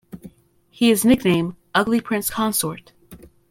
[0.71, 2.91] He is nicknamed "Ugly Prince Consort".